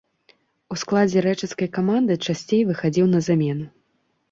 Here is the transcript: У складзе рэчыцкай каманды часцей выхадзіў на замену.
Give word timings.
У 0.75 0.77
складзе 0.83 1.19
рэчыцкай 1.25 1.69
каманды 1.77 2.13
часцей 2.31 2.61
выхадзіў 2.73 3.05
на 3.15 3.23
замену. 3.31 3.71